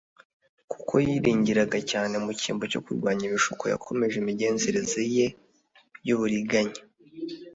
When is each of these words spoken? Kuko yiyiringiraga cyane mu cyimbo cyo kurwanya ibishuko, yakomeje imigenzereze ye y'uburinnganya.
Kuko 0.71 0.93
yiyiringiraga 1.05 1.77
cyane 1.91 2.15
mu 2.23 2.31
cyimbo 2.39 2.63
cyo 2.71 2.79
kurwanya 2.85 3.23
ibishuko, 3.29 3.63
yakomeje 3.73 4.15
imigenzereze 4.19 5.01
ye 5.15 5.27
y'uburinnganya. 6.07 6.81